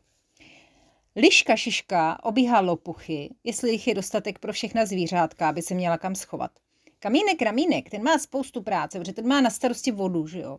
Liška 1.16 1.56
šiška 1.56 2.24
obíhá 2.24 2.60
lopuchy, 2.60 3.34
jestli 3.44 3.70
jich 3.70 3.88
je 3.88 3.94
dostatek 3.94 4.38
pro 4.38 4.52
všechna 4.52 4.86
zvířátka, 4.86 5.48
aby 5.48 5.62
se 5.62 5.74
měla 5.74 5.98
kam 5.98 6.14
schovat. 6.14 6.50
Kamínek, 6.98 7.42
ramínek, 7.42 7.90
ten 7.90 8.02
má 8.02 8.18
spoustu 8.18 8.62
práce, 8.62 8.98
protože 8.98 9.12
ten 9.12 9.28
má 9.28 9.40
na 9.40 9.50
starosti 9.50 9.90
vodu, 9.90 10.26
že 10.26 10.40
jo. 10.40 10.58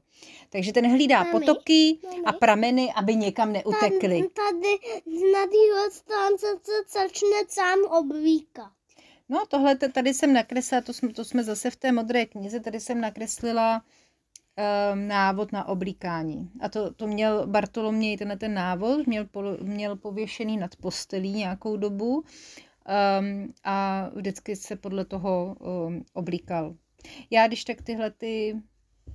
Takže 0.50 0.74
ten 0.74 0.92
hlídá 0.92 1.24
mami, 1.24 1.32
potoky 1.32 1.98
mami. 2.04 2.24
a 2.26 2.34
prameny, 2.34 2.94
aby 2.96 3.16
někam 3.16 3.54
neutekly. 3.54 4.00
Tady, 4.00 4.30
tady 4.34 4.80
na 5.32 5.48
téhle 5.48 5.92
stránce 5.92 6.48
se 6.64 7.00
začne 7.00 7.38
sám 7.48 7.80
obvíkat. 8.00 8.72
No, 9.32 9.46
tohle 9.50 9.76
tady 9.76 10.14
jsem 10.14 10.34
nakreslila, 10.34 10.82
to 10.82 10.94
jsme, 10.94 11.14
to 11.14 11.26
jsme 11.26 11.44
zase 11.44 11.70
v 11.70 11.76
té 11.76 11.92
modré 11.92 12.26
knize, 12.26 12.60
tady 12.60 12.80
jsem 12.80 13.02
nakreslila 13.02 13.84
um, 14.94 15.08
návod 15.08 15.52
na 15.52 15.68
oblíkání. 15.68 16.52
A 16.62 16.70
to, 16.70 16.94
to 16.94 17.08
měl 17.08 17.48
Bartoloměj, 17.48 18.18
tenhle 18.18 18.38
ten 18.38 18.54
návod, 18.54 19.08
měl, 19.08 19.26
po, 19.26 19.44
měl 19.62 19.96
pověšený 19.96 20.58
nad 20.58 20.76
postelí 20.76 21.32
nějakou 21.32 21.78
dobu 21.78 22.16
um, 22.16 23.54
a 23.64 24.10
vždycky 24.16 24.56
se 24.56 24.76
podle 24.76 25.06
toho 25.06 25.56
um, 25.60 26.06
oblíkal. 26.14 26.76
Já 27.30 27.48
když 27.48 27.64
tak 27.64 27.82
tyhle 27.82 28.12
ty 28.12 28.62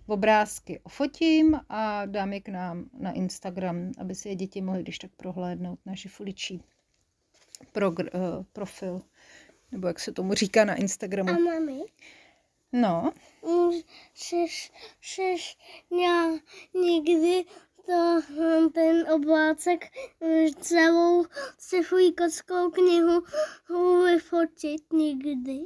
obrázky 0.07 0.81
ofotím 0.83 1.61
a 1.69 2.07
dám 2.07 2.33
je 2.33 2.41
k 2.41 2.49
nám 2.49 2.85
na 2.99 3.13
Instagram, 3.13 3.91
aby 3.99 4.15
si 4.15 4.29
je 4.29 4.35
děti 4.35 4.63
mohly 4.63 4.83
když 4.83 4.99
tak 4.99 5.11
prohlédnout 5.17 5.79
na 5.87 5.95
žifuličí 5.95 6.63
progr, 7.73 8.09
uh, 8.15 8.45
profil, 8.53 9.03
nebo 9.77 9.89
jak 9.89 10.01
se 10.01 10.13
tomu 10.13 10.35
říká 10.35 10.65
na 10.65 10.75
Instagramu. 10.75 11.31
A 11.31 11.39
mami? 11.39 11.81
No. 12.73 13.13
Šeš, 14.15 14.73
šeš, 15.01 15.57
já 16.03 16.31
nikdy 16.75 17.45
to, 17.87 18.21
ten 18.75 19.13
oblácek 19.13 19.85
celou 20.61 21.25
sci 21.59 21.81
kockou 22.19 22.71
knihu 22.71 23.23
vyfotit 24.05 24.93
nikdy. 24.93 25.59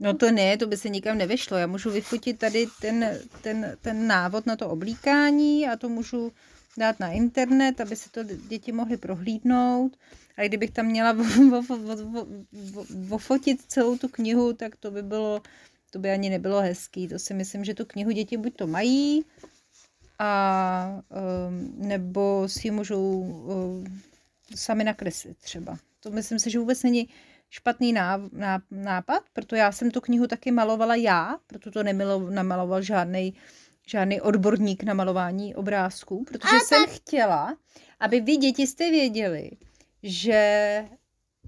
No 0.00 0.14
to 0.14 0.30
ne, 0.30 0.56
to 0.56 0.66
by 0.66 0.76
se 0.76 0.88
nikam 0.88 1.18
nevyšlo. 1.18 1.56
Já 1.56 1.66
můžu 1.66 1.90
vyfotit 1.90 2.38
tady 2.38 2.66
ten, 2.80 3.18
ten, 3.42 3.76
ten 3.80 4.06
návod 4.06 4.46
na 4.46 4.56
to 4.56 4.68
oblíkání 4.68 5.68
a 5.68 5.76
to 5.76 5.88
můžu 5.88 6.32
dát 6.78 7.00
na 7.00 7.12
internet, 7.12 7.80
aby 7.80 7.96
si 7.96 8.10
to 8.10 8.22
děti 8.22 8.72
mohly 8.72 8.96
prohlídnout. 8.96 9.96
A 10.36 10.44
kdybych 10.44 10.70
tam 10.70 10.86
měla 10.86 11.16
ofotit 13.10 13.62
celou 13.68 13.98
tu 13.98 14.08
knihu, 14.08 14.52
tak 14.52 14.76
to 14.76 14.90
by 14.90 15.02
bylo 15.02 15.42
to 15.90 15.98
by 15.98 16.10
ani 16.10 16.30
nebylo 16.30 16.60
hezký. 16.60 17.08
To 17.08 17.18
si 17.18 17.34
myslím, 17.34 17.64
že 17.64 17.74
tu 17.74 17.84
knihu 17.84 18.10
děti 18.10 18.36
buď 18.36 18.56
to 18.56 18.66
mají, 18.66 19.24
a, 20.18 21.02
um, 21.48 21.88
nebo 21.88 22.48
si 22.48 22.66
ji 22.66 22.70
můžou 22.70 23.20
um, 23.20 24.00
sami 24.54 24.84
nakreslit 24.84 25.38
třeba. 25.38 25.78
To 26.00 26.10
myslím 26.10 26.38
si, 26.38 26.50
že 26.50 26.58
vůbec 26.58 26.82
není 26.82 27.08
špatný 27.50 27.94
nápad, 28.70 29.22
proto 29.32 29.56
já 29.56 29.72
jsem 29.72 29.90
tu 29.90 30.00
knihu 30.00 30.26
taky 30.26 30.50
malovala 30.50 30.94
já, 30.94 31.36
proto 31.46 31.70
to 31.70 31.82
nemilo, 31.82 32.30
namaloval 32.30 32.82
žádný 32.82 33.34
žádný 33.86 34.20
odborník 34.20 34.82
na 34.82 34.94
malování 34.94 35.54
obrázků, 35.54 36.24
protože 36.24 36.56
a 36.56 36.60
jsem 36.60 36.84
tak... 36.84 36.94
chtěla, 36.94 37.56
aby 38.00 38.20
vy 38.20 38.36
děti 38.36 38.66
jste 38.66 38.90
věděli, 38.90 39.50
že, 40.02 40.84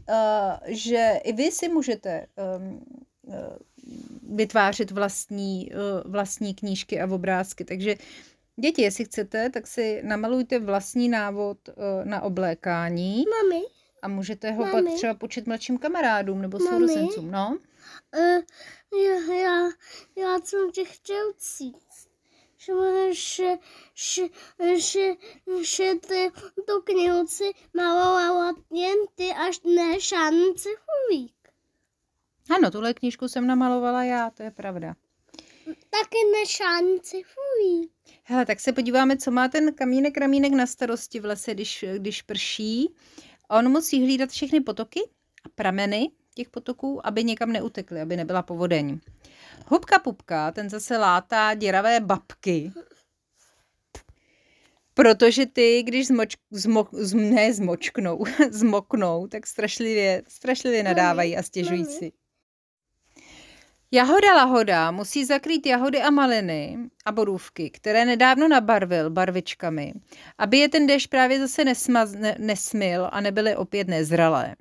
uh, 0.09 0.75
že 0.75 1.21
i 1.25 1.33
vy 1.33 1.51
si 1.51 1.69
můžete 1.69 2.27
um, 2.59 2.85
uh, 3.23 3.35
vytvářet 4.35 4.91
vlastní, 4.91 5.73
eh, 5.73 5.77
vlastní 6.05 6.55
knížky 6.55 7.01
a 7.01 7.15
obrázky. 7.15 7.65
Takže 7.65 7.97
děti, 8.57 8.83
jestli 8.83 9.05
chcete, 9.05 9.51
tak 9.51 9.67
si 9.67 10.01
namalujte 10.05 10.59
vlastní 10.59 11.09
návod 11.09 11.59
eh, 11.69 11.73
na 12.05 12.23
oblékání. 12.23 13.25
Mami. 13.43 13.63
A 14.03 14.09
můžete 14.09 14.51
ho 14.51 14.67
Mami. 14.67 14.73
pak 14.73 14.95
třeba 14.95 15.15
počít 15.15 15.47
mladším 15.47 15.79
kamarádům 15.79 16.43
nebo 16.43 16.59
sourozencům, 16.61 17.31
no? 17.31 17.59
Uh, 18.17 18.43
já, 19.05 19.35
já, 19.35 19.71
já 20.17 20.41
jsem 20.45 20.71
tě 20.71 20.85
chtěl 20.85 21.33
cít. 21.39 21.77
Ty 26.01 26.31
tu 26.67 26.83
knihu 26.85 27.27
si 27.27 27.53
malovala 27.75 28.55
jen 28.73 28.99
ty 29.15 29.31
až 29.31 29.61
ne 29.65 30.01
šance 30.01 30.69
huvík. 30.69 31.35
Ano, 32.51 32.71
tuhle 32.71 32.95
knížku 32.95 33.29
jsem 33.29 33.47
namalovala 33.47 34.05
já, 34.05 34.31
to 34.31 34.43
je 34.43 34.51
pravda. 34.51 34.95
Taky 35.65 36.19
nešánci, 36.41 37.23
fuj. 37.23 37.89
Hele, 38.23 38.47
tak 38.47 38.61
se 38.61 38.73
podíváme, 38.73 39.17
co 39.17 39.31
má 39.31 39.49
ten 39.49 39.75
kamínek 39.75 40.17
ramínek 40.17 40.53
na 40.53 40.67
starosti 40.67 41.21
v 41.21 41.25
lese, 41.25 41.55
když, 41.55 41.85
když 41.97 42.23
prší. 42.23 42.95
On 43.51 43.69
musí 43.69 44.05
hlídat 44.05 44.31
všechny 44.31 44.61
potoky 44.61 45.01
a 45.45 45.49
prameny 45.49 46.11
těch 46.35 46.49
potoků, 46.49 47.07
aby 47.07 47.25
někam 47.25 47.53
neutekly, 47.53 48.01
aby 48.01 48.17
nebyla 48.17 48.43
povodeň. 48.43 49.01
Hubka 49.67 49.99
pupka, 49.99 50.51
ten 50.51 50.71
zase 50.71 50.97
látá 50.97 51.55
děravé 51.55 52.01
babky, 52.01 52.73
Protože 54.95 55.47
ty, 55.47 55.83
když 55.83 56.07
zmoč, 56.07 56.37
zmo, 56.51 56.89
z, 56.93 57.15
ne 57.15 57.53
zmočknou, 57.53 58.25
zmoknou, 58.51 59.27
tak 59.27 59.47
strašlivě, 59.47 60.23
strašlivě 60.29 60.83
nadávají 60.83 61.37
a 61.37 61.43
stěžují 61.43 61.85
si. 61.85 62.13
Jahoda 63.91 64.35
lahoda 64.35 64.91
musí 64.91 65.25
zakrýt 65.25 65.67
jahody 65.67 66.03
a 66.03 66.11
maliny 66.11 66.79
a 67.05 67.13
borůvky, 67.13 67.71
které 67.71 68.05
nedávno 68.05 68.49
nabarvil 68.49 69.11
barvičkami, 69.11 69.93
aby 70.39 70.59
je 70.59 70.69
ten 70.69 70.87
déšť 70.87 71.11
právě 71.11 71.39
zase 71.39 71.65
nesmaz, 71.65 72.13
ne, 72.13 72.37
nesmil 72.39 73.09
a 73.13 73.21
nebyly 73.21 73.57
opět 73.57 73.89
nezralé. 73.89 74.55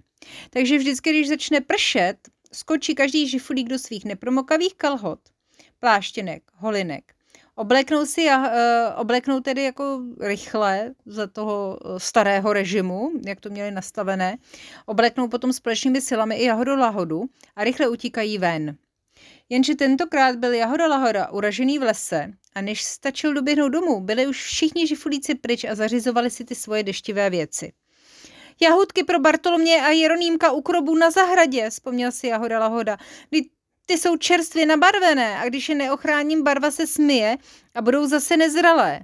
Takže 0.50 0.78
vždycky, 0.78 1.10
když 1.10 1.28
začne 1.28 1.62
pršet, 1.62 2.18
skočí 2.52 2.96
každý 2.96 3.28
žifulík 3.28 3.70
do 3.70 3.80
svých 3.80 4.06
nepromokavých 4.06 4.76
kalhot, 4.76 5.20
pláštěnek, 5.80 6.44
holinek. 6.54 7.14
Obleknou 7.56 8.06
si, 8.06 8.28
uh, 8.28 8.46
obleknou 8.96 9.40
tedy 9.40 9.64
jako 9.64 10.02
rychle 10.20 10.94
za 11.06 11.28
toho 11.28 11.80
eh, 11.86 12.00
starého 12.00 12.54
režimu, 12.54 13.12
jak 13.26 13.42
to 13.42 13.50
měli 13.50 13.72
nastavené. 13.72 14.38
Obleknou 14.86 15.28
potom 15.28 15.54
společnými 15.54 16.02
silami 16.02 16.36
i 16.36 16.46
jahodu 16.46 16.76
lahodu 16.76 17.24
a 17.56 17.64
rychle 17.64 17.88
utíkají 17.88 18.38
ven. 18.38 18.78
Jenže 19.50 19.76
tentokrát 19.76 20.36
byl 20.36 20.54
Jahoda 20.54 20.88
Lahoda 20.88 21.32
uražený 21.32 21.80
v 21.80 21.84
lese 21.84 22.34
a 22.56 22.62
než 22.62 22.84
stačil 22.84 23.34
doběhnout 23.34 23.72
domů, 23.72 24.02
byli 24.02 24.28
už 24.28 24.44
všichni 24.44 24.88
žifulíci 24.88 25.36
pryč 25.36 25.64
a 25.64 25.76
zařizovali 25.76 26.30
si 26.30 26.46
ty 26.46 26.56
svoje 26.56 26.84
deštivé 26.84 27.30
věci. 27.30 27.74
Jahůdky 28.62 29.04
pro 29.04 29.20
Bartolomě 29.20 29.82
a 29.82 29.90
Jeronýmka 29.90 30.52
u 30.52 30.62
krobů 30.62 30.96
na 30.96 31.12
zahradě, 31.12 31.70
vzpomněl 31.70 32.12
si 32.12 32.28
Jahoda 32.28 32.60
Lahoda. 32.60 32.98
Ty 33.86 33.98
jsou 33.98 34.18
čerstvě 34.18 34.66
nabarvené 34.66 35.40
a 35.40 35.46
když 35.46 35.70
je 35.70 35.76
neochráním, 35.76 36.44
barva 36.44 36.72
se 36.72 36.88
smije 36.88 37.38
a 37.76 37.82
budou 37.82 38.08
zase 38.08 38.38
nezralé. 38.38 39.00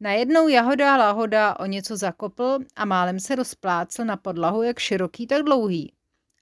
Najednou 0.00 0.48
Jahoda 0.48 0.96
Lahoda 0.96 1.56
o 1.60 1.66
něco 1.66 1.96
zakopl 1.96 2.58
a 2.76 2.84
málem 2.84 3.20
se 3.20 3.34
rozplácel 3.34 4.04
na 4.04 4.16
podlahu, 4.16 4.62
jak 4.62 4.78
široký, 4.78 5.26
tak 5.26 5.42
dlouhý. 5.42 5.92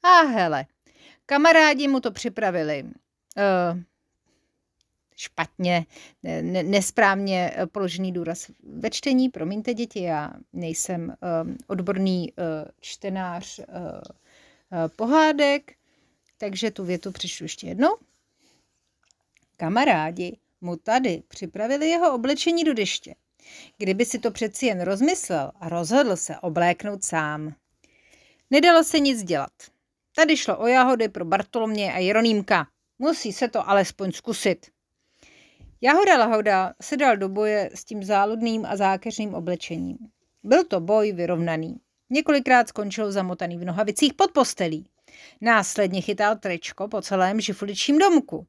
A 0.02 0.20
hele, 0.20 0.64
kamarádi 1.26 1.88
mu 1.88 2.00
to 2.00 2.10
připravili 2.10 2.82
uh, 2.82 3.80
špatně, 5.20 5.86
ne, 6.22 6.62
nesprávně 6.62 7.52
eh, 7.54 7.66
položený 7.66 8.12
důraz 8.12 8.50
ve 8.62 8.90
čtení. 8.90 9.28
Promiňte 9.28 9.74
děti, 9.74 10.02
já 10.02 10.32
nejsem 10.52 11.08
uh, 11.08 11.54
odborný 11.66 12.32
uh, 12.32 12.44
čtenář 12.80 13.60
pohádek, 14.96 15.72
takže 16.38 16.70
tu 16.70 16.84
větu 16.84 17.12
přečtu 17.12 17.44
ještě 17.44 17.66
jednou. 17.66 17.96
Kamarádi 19.56 20.38
mu 20.60 20.76
tady 20.76 21.22
připravili 21.28 21.88
jeho 21.88 22.14
oblečení 22.14 22.64
do 22.64 22.74
deště. 22.74 23.14
Kdyby 23.78 24.04
si 24.04 24.18
to 24.18 24.30
přeci 24.30 24.66
jen 24.66 24.80
rozmyslel 24.80 25.52
a 25.60 25.68
rozhodl 25.68 26.16
se 26.16 26.38
obléknout 26.38 27.04
sám. 27.04 27.54
Nedalo 28.50 28.84
se 28.84 29.00
nic 29.00 29.22
dělat. 29.22 29.52
Tady 30.16 30.36
šlo 30.36 30.58
o 30.58 30.66
jahody 30.66 31.08
pro 31.08 31.24
Bartolomě 31.24 31.92
a 31.92 31.98
Jeronýmka. 31.98 32.66
Musí 32.98 33.32
se 33.32 33.48
to 33.48 33.68
alespoň 33.68 34.12
zkusit. 34.12 34.66
Jahoda 35.82 36.18
Lahoda 36.18 36.74
se 36.82 36.96
dal 36.96 37.16
do 37.16 37.28
boje 37.28 37.70
s 37.74 37.84
tím 37.84 38.04
záludným 38.04 38.66
a 38.66 38.76
zákeřným 38.76 39.34
oblečením. 39.34 39.98
Byl 40.42 40.64
to 40.64 40.80
boj 40.80 41.12
vyrovnaný. 41.12 41.76
Několikrát 42.10 42.68
skončil 42.68 43.12
zamotaný 43.12 43.58
v 43.58 43.64
nohavicích 43.64 44.14
pod 44.14 44.32
postelí. 44.32 44.86
Následně 45.40 46.00
chytal 46.00 46.36
tričko 46.36 46.88
po 46.88 47.02
celém 47.02 47.40
žifuličím 47.40 47.98
domku. 47.98 48.46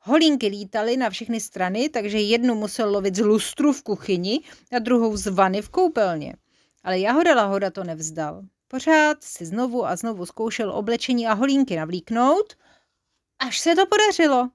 Holínky 0.00 0.46
lítaly 0.46 0.96
na 0.96 1.10
všechny 1.10 1.40
strany, 1.40 1.88
takže 1.88 2.18
jednu 2.18 2.54
musel 2.54 2.92
lovit 2.92 3.14
z 3.14 3.20
lustru 3.20 3.72
v 3.72 3.82
kuchyni 3.82 4.40
a 4.76 4.78
druhou 4.78 5.16
z 5.16 5.26
vany 5.26 5.62
v 5.62 5.68
koupelně. 5.68 6.36
Ale 6.84 6.98
Jahoda 6.98 7.34
Lahoda 7.34 7.70
to 7.70 7.84
nevzdal. 7.84 8.42
Pořád 8.68 9.24
si 9.24 9.46
znovu 9.46 9.86
a 9.86 9.96
znovu 9.96 10.26
zkoušel 10.26 10.70
oblečení 10.70 11.26
a 11.26 11.32
holínky 11.32 11.76
navlíknout, 11.76 12.54
až 13.38 13.58
se 13.58 13.74
to 13.74 13.86
podařilo. 13.86 14.50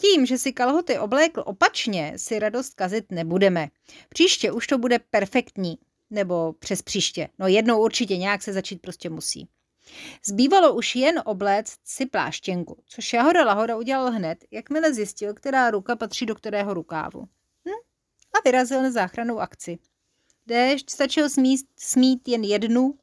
Tím, 0.00 0.26
že 0.26 0.38
si 0.38 0.52
kalhoty 0.52 0.98
oblékl 0.98 1.42
opačně, 1.46 2.12
si 2.16 2.38
radost 2.38 2.74
kazit 2.74 3.12
nebudeme. 3.12 3.68
Příště 4.08 4.52
už 4.52 4.66
to 4.66 4.78
bude 4.78 4.98
perfektní. 4.98 5.78
Nebo 6.10 6.52
přes 6.52 6.82
příště. 6.82 7.28
No 7.38 7.46
jednou 7.46 7.82
určitě 7.82 8.16
nějak 8.16 8.42
se 8.42 8.52
začít 8.52 8.82
prostě 8.82 9.10
musí. 9.10 9.48
Zbývalo 10.26 10.74
už 10.74 10.96
jen 10.96 11.22
obléct 11.24 11.78
si 11.84 12.06
pláštěnku, 12.06 12.82
což 12.86 13.12
Jahoda 13.12 13.44
Lahoda 13.44 13.76
udělal 13.76 14.12
hned, 14.12 14.44
jakmile 14.50 14.94
zjistil, 14.94 15.34
která 15.34 15.70
ruka 15.70 15.96
patří 15.96 16.26
do 16.26 16.34
kterého 16.34 16.74
rukávu. 16.74 17.20
Hm? 17.68 17.82
A 18.34 18.38
vyrazil 18.44 18.82
na 18.82 18.90
záchranou 18.90 19.38
akci. 19.38 19.78
Déšť 20.46 20.90
stačil 20.90 21.30
smít, 21.30 21.66
smít 21.76 22.28
jen 22.28 22.44
jednu, 22.44 22.98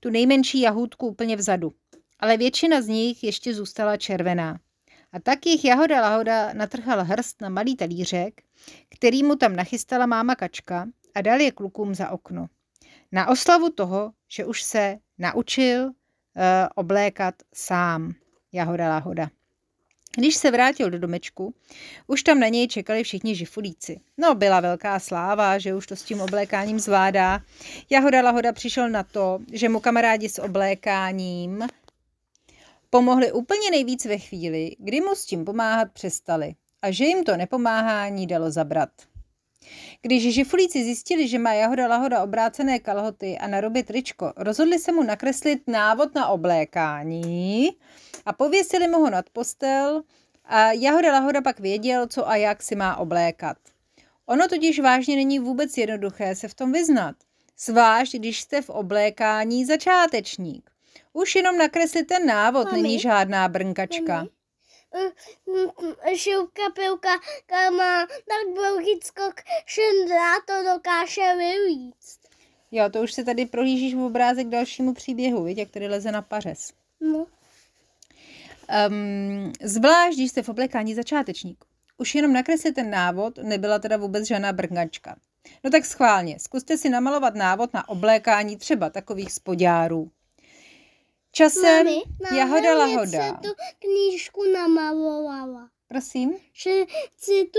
tu 0.00 0.10
nejmenší 0.10 0.60
jahůdku 0.60 1.06
úplně 1.06 1.36
vzadu, 1.36 1.72
ale 2.18 2.36
většina 2.36 2.82
z 2.82 2.88
nich 2.88 3.24
ještě 3.24 3.54
zůstala 3.54 3.96
červená. 3.96 4.60
A 5.12 5.20
tak 5.20 5.46
jich 5.46 5.64
Jahoda 5.64 6.00
Lahoda 6.00 6.52
natrhal 6.52 7.04
hrst 7.04 7.40
na 7.40 7.48
malý 7.48 7.76
talířek, 7.76 8.42
který 8.88 9.22
mu 9.22 9.36
tam 9.36 9.56
nachystala 9.56 10.06
máma 10.06 10.34
kačka 10.34 10.86
a 11.14 11.20
dal 11.20 11.40
je 11.40 11.50
klukům 11.50 11.94
za 11.94 12.10
okno. 12.10 12.46
Na 13.12 13.28
oslavu 13.28 13.70
toho, 13.70 14.12
že 14.28 14.44
už 14.44 14.62
se 14.62 14.98
naučil 15.18 15.84
uh, 15.84 15.92
oblékat 16.74 17.34
sám. 17.54 18.12
Jahoda 18.52 18.88
Lahoda. 18.88 19.30
Když 20.16 20.36
se 20.36 20.50
vrátil 20.50 20.90
do 20.90 20.98
domečku, 20.98 21.54
už 22.06 22.22
tam 22.22 22.40
na 22.40 22.48
něj 22.48 22.68
čekali 22.68 23.04
všichni 23.04 23.34
žifulíci. 23.34 24.00
No, 24.18 24.34
byla 24.34 24.60
velká 24.60 24.98
sláva, 24.98 25.58
že 25.58 25.74
už 25.74 25.86
to 25.86 25.96
s 25.96 26.02
tím 26.02 26.20
oblékáním 26.20 26.80
zvládá. 26.80 27.40
Jahoda 27.90 28.22
Lahoda 28.22 28.52
přišel 28.52 28.90
na 28.90 29.02
to, 29.02 29.38
že 29.52 29.68
mu 29.68 29.80
kamarádi 29.80 30.28
s 30.28 30.38
oblékáním 30.38 31.62
pomohli 32.94 33.32
úplně 33.32 33.70
nejvíc 33.70 34.04
ve 34.04 34.18
chvíli, 34.18 34.76
kdy 34.78 35.00
mu 35.00 35.14
s 35.14 35.24
tím 35.24 35.44
pomáhat 35.44 35.88
přestali 35.92 36.54
a 36.82 36.90
že 36.90 37.04
jim 37.04 37.24
to 37.24 37.36
nepomáhání 37.36 38.26
dalo 38.26 38.50
zabrat. 38.50 38.88
Když 40.02 40.34
žifulíci 40.34 40.84
zjistili, 40.84 41.28
že 41.28 41.38
má 41.38 41.52
Jahoda 41.52 41.88
Lahoda 41.88 42.22
obrácené 42.22 42.78
kalhoty 42.78 43.38
a 43.38 43.46
na 43.46 43.60
robě 43.60 43.82
tričko, 43.82 44.32
rozhodli 44.36 44.78
se 44.78 44.92
mu 44.92 45.02
nakreslit 45.02 45.62
návod 45.66 46.14
na 46.14 46.28
oblékání 46.28 47.70
a 48.26 48.32
pověsili 48.32 48.88
mu 48.88 48.98
ho 48.98 49.10
nad 49.10 49.30
postel 49.30 50.02
a 50.44 50.72
Jahoda 50.72 51.12
Lahoda 51.12 51.42
pak 51.42 51.60
věděl, 51.60 52.06
co 52.06 52.28
a 52.28 52.36
jak 52.36 52.62
si 52.62 52.76
má 52.76 52.96
oblékat. 52.96 53.56
Ono 54.26 54.48
totiž 54.48 54.80
vážně 54.80 55.16
není 55.16 55.38
vůbec 55.38 55.78
jednoduché 55.78 56.34
se 56.34 56.48
v 56.48 56.54
tom 56.54 56.72
vyznat, 56.72 57.16
zvlášť 57.58 58.14
když 58.16 58.40
jste 58.40 58.62
v 58.62 58.70
oblékání 58.70 59.64
začátečník. 59.64 60.71
Už 61.12 61.34
jenom 61.34 61.58
nakreslit 61.58 62.06
ten 62.06 62.26
návod 62.26 62.64
Mami. 62.64 62.82
není 62.82 62.98
žádná 62.98 63.48
brnkačka. 63.48 64.14
Mami 64.14 64.28
šilka 66.16 66.62
pilka 66.74 67.20
má 67.76 68.06
tak 68.06 68.54
dlouhý 68.54 69.00
skok, 69.04 69.34
dá 70.08 70.40
to 70.46 70.74
dokáže 70.74 71.36
vyvíct. 71.38 72.20
Jo, 72.70 72.90
to 72.90 73.02
už 73.02 73.12
se 73.12 73.24
tady 73.24 73.46
prohlížíš 73.46 73.94
v 73.94 74.00
obrázek 74.00 74.48
dalšímu 74.48 74.94
příběhu, 74.94 75.44
víš, 75.44 75.58
jak 75.58 75.70
tady 75.70 75.88
leze 75.88 76.12
na 76.12 76.22
pařez. 76.22 76.72
No. 77.00 77.26
Um, 78.88 79.52
zvlášť, 79.62 80.16
když 80.16 80.30
jste 80.30 80.42
v 80.42 80.48
oblekání 80.48 80.94
začátečník. 80.94 81.64
Už 81.98 82.14
jenom 82.14 82.32
nakreslit 82.32 82.74
ten 82.74 82.90
návod, 82.90 83.38
nebyla 83.38 83.78
teda 83.78 83.96
vůbec 83.96 84.26
žádná 84.26 84.52
brngačka. 84.52 85.16
No 85.64 85.70
tak 85.70 85.84
schválně, 85.84 86.38
zkuste 86.38 86.78
si 86.78 86.88
namalovat 86.88 87.34
návod 87.34 87.74
na 87.74 87.88
oblékání 87.88 88.56
třeba 88.56 88.90
takových 88.90 89.32
spodárů. 89.32 90.10
Časem 91.32 91.86
mami, 91.86 92.02
mami, 92.22 92.38
Jahoda 92.38 92.74
Lahoda. 92.74 93.32
tu 93.32 93.48
knížku 93.78 94.52
namalovala. 94.52 95.70
Prosím? 95.88 96.34
Že 96.52 96.84
si 97.16 97.44
tu 97.44 97.58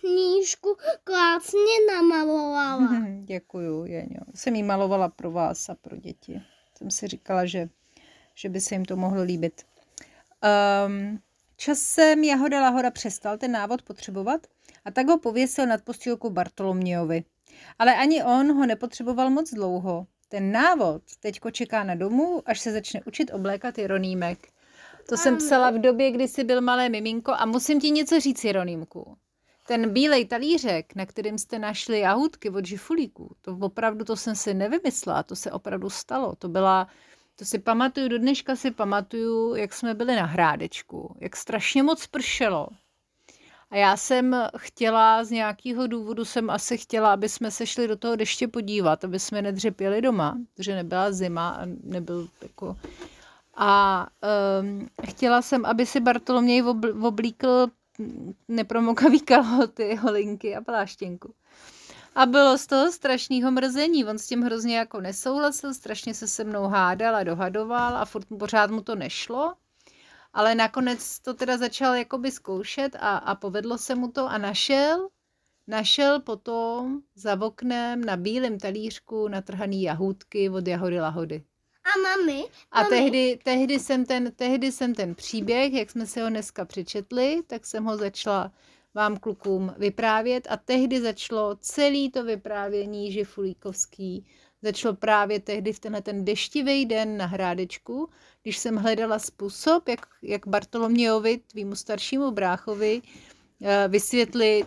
knížku 0.00 0.76
krásně 1.04 1.76
namalovala. 1.92 2.88
Děkuju, 3.20 3.84
Jeňo. 3.84 4.20
Jsem 4.34 4.54
jí 4.54 4.62
malovala 4.62 5.08
pro 5.08 5.30
vás 5.30 5.68
a 5.68 5.74
pro 5.74 5.96
děti. 5.96 6.42
Jsem 6.78 6.90
si 6.90 7.08
říkala, 7.08 7.46
že, 7.46 7.68
že 8.34 8.48
by 8.48 8.60
se 8.60 8.74
jim 8.74 8.84
to 8.84 8.96
mohlo 8.96 9.22
líbit. 9.22 9.62
Um, 10.86 11.18
časem 11.56 12.24
Jahoda 12.24 12.60
Lahoda 12.60 12.90
přestal 12.90 13.38
ten 13.38 13.52
návod 13.52 13.82
potřebovat 13.82 14.46
a 14.84 14.90
tak 14.90 15.06
ho 15.06 15.18
pověsil 15.18 15.66
nad 15.66 15.82
postýlku 15.82 16.30
Bartolomějovi. 16.30 17.24
Ale 17.78 17.94
ani 17.96 18.24
on 18.24 18.56
ho 18.56 18.66
nepotřeboval 18.66 19.30
moc 19.30 19.50
dlouho. 19.50 20.06
Ten 20.34 20.52
návod 20.52 21.02
teďko 21.20 21.50
čeká 21.50 21.84
na 21.84 21.94
domu, 21.94 22.42
až 22.46 22.60
se 22.60 22.72
začne 22.72 23.00
učit 23.06 23.30
oblékat 23.34 23.78
Jeronýmek. 23.78 24.48
To 25.08 25.16
jsem 25.16 25.36
psala 25.36 25.70
v 25.70 25.78
době, 25.78 26.10
kdy 26.10 26.28
jsi 26.28 26.44
byl 26.44 26.60
malé 26.60 26.88
miminko 26.88 27.32
a 27.32 27.46
musím 27.46 27.80
ti 27.80 27.90
něco 27.90 28.20
říct, 28.20 28.44
Jeronýmku. 28.44 29.16
Ten 29.66 29.92
bílej 29.92 30.24
talířek, 30.24 30.94
na 30.94 31.06
kterým 31.06 31.38
jste 31.38 31.58
našli 31.58 32.00
jahůdky 32.00 32.50
od 32.50 32.66
žifulíků, 32.66 33.36
to 33.42 33.58
opravdu, 33.60 34.04
to 34.04 34.16
jsem 34.16 34.36
si 34.36 34.54
nevymyslela, 34.54 35.22
to 35.22 35.36
se 35.36 35.52
opravdu 35.52 35.90
stalo. 35.90 36.34
To 36.36 36.48
byla, 36.48 36.88
to 37.36 37.44
si 37.44 37.58
pamatuju, 37.58 38.08
do 38.08 38.18
dneška 38.18 38.56
si 38.56 38.70
pamatuju, 38.70 39.54
jak 39.54 39.72
jsme 39.72 39.94
byli 39.94 40.16
na 40.16 40.24
hrádečku, 40.24 41.16
jak 41.20 41.36
strašně 41.36 41.82
moc 41.82 42.06
pršelo. 42.06 42.68
A 43.74 43.76
já 43.76 43.96
jsem 43.96 44.36
chtěla, 44.56 45.24
z 45.24 45.30
nějakého 45.30 45.86
důvodu 45.86 46.24
jsem 46.24 46.50
asi 46.50 46.78
chtěla, 46.78 47.12
aby 47.12 47.28
jsme 47.28 47.50
se 47.50 47.66
šli 47.66 47.88
do 47.88 47.96
toho 47.96 48.16
deště 48.16 48.48
podívat, 48.48 49.04
aby 49.04 49.18
jsme 49.18 49.42
nedřepěli 49.42 50.02
doma, 50.02 50.38
protože 50.54 50.74
nebyla 50.74 51.12
zima 51.12 51.48
a 51.48 51.60
nebyl 51.82 52.28
jako... 52.42 52.76
A 53.56 54.06
um, 54.60 54.88
chtěla 55.06 55.42
jsem, 55.42 55.66
aby 55.66 55.86
si 55.86 56.00
Bartoloměj 56.00 56.62
oblíkl 57.02 57.66
nepromokavý 58.48 59.20
kalhoty, 59.20 59.94
holinky 59.94 60.56
a 60.56 60.60
pláštěnku. 60.60 61.34
A 62.14 62.26
bylo 62.26 62.58
z 62.58 62.66
toho 62.66 62.92
strašného 62.92 63.50
mrzení. 63.50 64.04
On 64.04 64.18
s 64.18 64.26
tím 64.26 64.42
hrozně 64.42 64.76
jako 64.76 65.00
nesouhlasil, 65.00 65.74
strašně 65.74 66.14
se 66.14 66.28
se 66.28 66.44
mnou 66.44 66.64
hádal 66.66 67.16
a 67.16 67.22
dohadoval 67.22 67.96
a 67.96 68.04
furt 68.04 68.26
pořád 68.38 68.70
mu 68.70 68.82
to 68.82 68.94
nešlo 68.94 69.54
ale 70.34 70.54
nakonec 70.54 71.18
to 71.18 71.34
teda 71.34 71.56
začal 71.58 71.94
jakoby 71.94 72.30
zkoušet 72.30 72.96
a, 73.00 73.16
a 73.16 73.34
povedlo 73.34 73.78
se 73.78 73.94
mu 73.94 74.08
to 74.08 74.26
a 74.26 74.38
našel, 74.38 75.08
našel 75.66 76.20
potom 76.20 77.00
za 77.14 77.40
oknem 77.40 78.04
na 78.04 78.16
bílém 78.16 78.58
talířku 78.58 79.28
natrhaný 79.28 79.82
jahůdky 79.82 80.50
od 80.50 80.66
jahody 80.66 81.00
lahody. 81.00 81.44
A 81.84 81.98
mami? 82.00 82.44
A 82.70 82.82
mami. 82.82 82.90
Tehdy, 82.90 83.38
tehdy, 83.44 83.78
jsem 83.78 84.04
ten, 84.04 84.32
tehdy 84.36 84.72
jsem 84.72 84.94
ten 84.94 85.14
příběh, 85.14 85.72
jak 85.72 85.90
jsme 85.90 86.06
si 86.06 86.20
ho 86.20 86.28
dneska 86.28 86.64
přečetli, 86.64 87.42
tak 87.46 87.66
jsem 87.66 87.84
ho 87.84 87.96
začala 87.96 88.52
vám 88.94 89.16
klukům 89.16 89.74
vyprávět 89.78 90.46
a 90.50 90.56
tehdy 90.56 91.00
začalo 91.00 91.56
celý 91.56 92.10
to 92.10 92.24
vyprávění 92.24 93.12
Žifulíkovský 93.12 94.26
začalo 94.64 94.94
právě 94.94 95.40
tehdy 95.40 95.72
v 95.72 95.78
tenhle 95.80 96.02
ten 96.02 96.24
deštivý 96.24 96.86
den 96.86 97.16
na 97.16 97.26
hrádečku, 97.26 98.08
když 98.42 98.58
jsem 98.58 98.76
hledala 98.76 99.18
způsob, 99.18 99.88
jak, 99.88 100.06
jak 100.22 100.46
Bartolomějovi, 100.46 101.38
tvýmu 101.38 101.74
staršímu 101.74 102.30
bráchovi, 102.30 103.02
eh, 103.62 103.88
vysvětlit, 103.88 104.66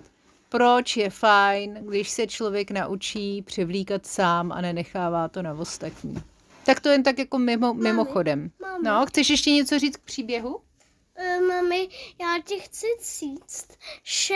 proč 0.49 0.97
je 0.97 1.09
fajn, 1.09 1.73
když 1.81 2.09
se 2.09 2.27
člověk 2.27 2.71
naučí 2.71 3.41
převlíkat 3.41 4.05
sám 4.05 4.51
a 4.51 4.61
nenechává 4.61 5.27
to 5.27 5.41
na 5.41 5.53
ostatní. 5.53 6.15
Tak 6.65 6.79
to 6.79 6.89
jen 6.89 7.03
tak 7.03 7.19
jako 7.19 7.39
mimo, 7.39 7.67
mami, 7.67 7.83
mimochodem. 7.83 8.51
Mami. 8.61 8.83
No, 8.83 9.05
chceš 9.05 9.29
ještě 9.29 9.51
něco 9.51 9.79
říct 9.79 9.97
k 9.97 10.01
příběhu? 10.01 10.55
Uh, 10.55 11.47
mami, 11.47 11.89
já 12.21 12.41
ti 12.45 12.59
chci 12.59 12.85
říct, 13.19 13.67
že 14.03 14.35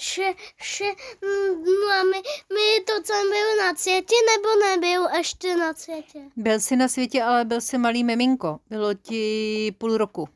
že, 0.00 0.34
že 0.62 0.84
mm, 1.22 1.64
mami, 1.88 2.22
my 2.52 2.84
to 2.84 2.92
jsem 3.04 3.30
byl 3.30 3.56
na 3.56 3.74
světě 3.76 4.14
nebo 4.30 4.48
nebyl 4.66 5.08
ještě 5.16 5.56
na 5.56 5.74
světě? 5.74 6.20
Byl 6.36 6.60
jsi 6.60 6.76
na 6.76 6.88
světě, 6.88 7.22
ale 7.22 7.44
byl 7.44 7.60
jsi 7.60 7.78
malý 7.78 8.04
miminko. 8.04 8.60
Bylo 8.70 8.94
ti 8.94 9.74
půl 9.78 9.96
roku. 9.96 10.28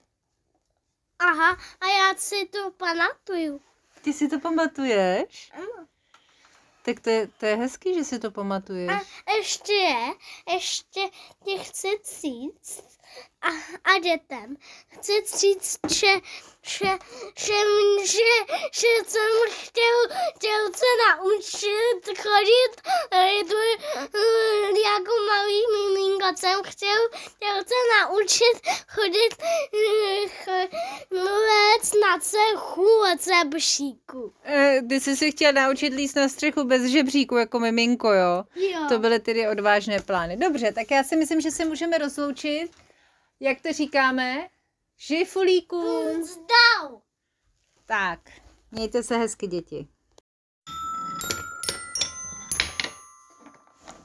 Aha, 1.18 1.56
a 1.80 1.86
já 1.86 2.14
si 2.16 2.46
to 2.46 2.70
pamatuju. 2.70 3.60
Ty 4.02 4.12
si 4.12 4.28
to 4.28 4.40
pamatuješ? 4.40 5.50
Ano. 5.54 5.86
Tak 6.84 7.00
to 7.00 7.10
je, 7.10 7.28
to 7.38 7.46
je 7.46 7.56
hezký, 7.56 7.94
že 7.94 8.04
si 8.04 8.18
to 8.18 8.30
pamatuješ. 8.30 8.90
A 9.26 9.32
ještě 9.32 9.72
je, 9.72 10.12
ještě 10.52 11.00
ti 11.44 11.58
chci 11.58 11.88
říct 12.20 12.84
a, 13.42 13.48
a 13.84 13.98
dětem, 13.98 14.56
chci 14.88 15.12
říct, 15.38 15.78
že, 15.90 16.06
že, 16.66 16.86
že, 17.38 17.58
že, 18.06 18.32
že 18.72 18.88
jsem 19.06 19.30
chtěl, 19.50 19.96
chtěl 20.36 20.72
se 20.74 20.86
naučit 21.08 22.18
chodit 22.18 22.82
eh, 23.10 23.34
jako 24.84 25.12
malý 25.28 25.62
miminko, 25.72 26.26
jsem 26.36 26.62
chtěl, 26.62 27.08
chtěl 27.12 27.56
se 27.56 27.74
naučit 28.00 28.70
chodit 28.88 29.34
eh, 29.42 30.68
let 31.22 31.92
na 32.00 32.18
cechu 32.20 32.88
od. 33.12 33.20
E, 34.44 34.82
ty 34.88 35.00
jsi 35.00 35.16
si 35.16 35.30
chtěl 35.32 35.52
naučit 35.52 35.94
líst 35.94 36.16
na 36.16 36.28
střechu 36.28 36.64
bez 36.64 36.82
žebříku 36.82 37.36
jako 37.36 37.60
miminko, 37.60 38.12
jo? 38.12 38.44
Jo. 38.54 38.86
To 38.88 38.98
byly 38.98 39.20
tedy 39.20 39.48
odvážné 39.48 40.00
plány. 40.00 40.36
Dobře, 40.36 40.72
tak 40.72 40.90
já 40.90 41.04
si 41.04 41.16
myslím, 41.16 41.40
že 41.40 41.50
se 41.50 41.64
můžeme 41.64 41.98
rozloučit. 41.98 42.70
Jak 43.40 43.60
to 43.60 43.72
říkáme? 43.72 44.48
Žifulíkům. 45.06 46.22
Zdal. 46.22 47.02
Tak, 47.86 48.20
mějte 48.70 49.02
se 49.02 49.16
hezky, 49.16 49.46
děti. 49.46 49.88